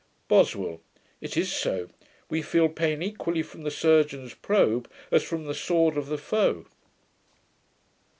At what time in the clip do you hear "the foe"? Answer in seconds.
6.07-6.65